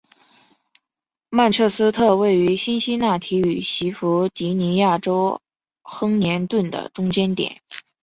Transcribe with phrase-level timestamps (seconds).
[1.29, 5.39] 曼彻斯特位于辛辛那提与西弗吉尼亚州
[5.83, 7.61] 亨廷顿的中间点。